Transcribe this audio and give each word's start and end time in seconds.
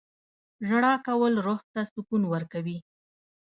•ژړا 0.67 0.93
کول 1.07 1.33
روح 1.45 1.59
ته 1.71 1.81
سکون 1.91 2.23
ورکوي. 2.33 2.77